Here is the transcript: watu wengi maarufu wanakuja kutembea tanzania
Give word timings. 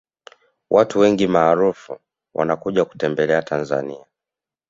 watu 0.69 0.99
wengi 0.99 1.27
maarufu 1.27 1.97
wanakuja 2.33 2.85
kutembea 2.85 3.41
tanzania 3.41 4.05